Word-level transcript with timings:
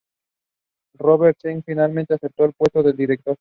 Robert 0.97 1.37
Zemeckis 1.43 1.63
finalmente 1.65 2.15
aceptó 2.15 2.45
el 2.45 2.53
puesto 2.53 2.81
de 2.81 2.93
director. 2.93 3.29